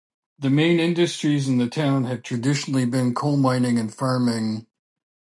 The 0.39 0.49
main 0.49 0.79
industries 0.79 1.47
in 1.47 1.59
the 1.59 1.69
town 1.69 2.05
have 2.05 2.23
traditionally 2.23 2.85
been 2.85 3.13
coal 3.13 3.37
mining 3.37 3.77
and 3.77 3.93
farming. 3.93 4.65